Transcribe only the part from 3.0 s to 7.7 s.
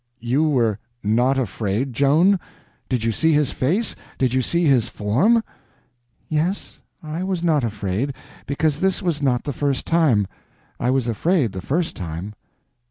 you see his face—did you see his form?" "Yes; I was not